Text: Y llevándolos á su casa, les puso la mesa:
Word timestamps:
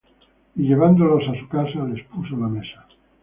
Y 0.57 0.63
llevándolos 0.63 1.29
á 1.31 1.35
su 1.39 1.47
casa, 1.47 1.85
les 1.93 2.03
puso 2.11 2.35
la 2.35 2.47
mesa: 2.47 2.87